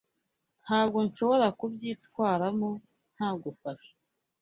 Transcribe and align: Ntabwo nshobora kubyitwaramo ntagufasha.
Ntabwo 0.65 0.97
nshobora 1.07 1.47
kubyitwaramo 1.59 2.69
ntagufasha. 3.15 3.91